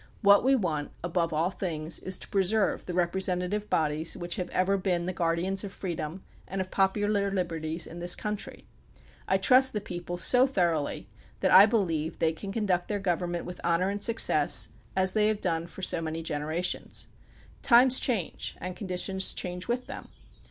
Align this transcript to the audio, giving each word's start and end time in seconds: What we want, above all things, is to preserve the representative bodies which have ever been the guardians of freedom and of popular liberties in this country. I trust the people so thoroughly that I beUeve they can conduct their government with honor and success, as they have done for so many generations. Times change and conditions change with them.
What 0.23 0.43
we 0.43 0.55
want, 0.55 0.93
above 1.03 1.31
all 1.31 1.51
things, 1.51 1.99
is 1.99 2.17
to 2.17 2.27
preserve 2.29 2.87
the 2.87 2.93
representative 2.95 3.69
bodies 3.69 4.17
which 4.17 4.37
have 4.37 4.49
ever 4.49 4.75
been 4.75 5.05
the 5.05 5.13
guardians 5.13 5.63
of 5.63 5.71
freedom 5.71 6.23
and 6.47 6.59
of 6.59 6.71
popular 6.71 7.29
liberties 7.29 7.85
in 7.85 7.99
this 7.99 8.15
country. 8.15 8.65
I 9.27 9.37
trust 9.37 9.73
the 9.73 9.79
people 9.79 10.17
so 10.17 10.47
thoroughly 10.47 11.07
that 11.41 11.51
I 11.53 11.67
beUeve 11.67 12.17
they 12.17 12.33
can 12.33 12.51
conduct 12.51 12.87
their 12.87 12.97
government 12.97 13.45
with 13.45 13.61
honor 13.63 13.89
and 13.89 14.03
success, 14.03 14.69
as 14.95 15.13
they 15.13 15.27
have 15.27 15.39
done 15.39 15.67
for 15.67 15.83
so 15.83 16.01
many 16.01 16.23
generations. 16.23 17.05
Times 17.61 17.99
change 17.99 18.57
and 18.59 18.75
conditions 18.75 19.33
change 19.33 19.67
with 19.67 19.85
them. 19.85 20.09